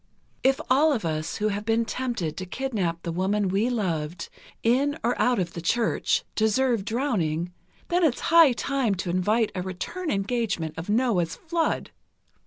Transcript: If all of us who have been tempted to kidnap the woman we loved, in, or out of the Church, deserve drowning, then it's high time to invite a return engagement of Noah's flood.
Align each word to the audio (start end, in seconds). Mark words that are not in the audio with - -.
If 0.41 0.59
all 0.67 0.91
of 0.93 1.05
us 1.05 1.35
who 1.35 1.49
have 1.49 1.63
been 1.63 1.85
tempted 1.85 2.35
to 2.35 2.45
kidnap 2.47 3.03
the 3.03 3.11
woman 3.11 3.49
we 3.49 3.69
loved, 3.69 4.29
in, 4.63 4.97
or 5.03 5.15
out 5.21 5.37
of 5.37 5.53
the 5.53 5.61
Church, 5.61 6.23
deserve 6.33 6.83
drowning, 6.83 7.53
then 7.89 8.03
it's 8.03 8.21
high 8.21 8.53
time 8.53 8.95
to 8.95 9.11
invite 9.11 9.51
a 9.53 9.61
return 9.61 10.09
engagement 10.09 10.73
of 10.75 10.89
Noah's 10.89 11.35
flood. 11.35 11.91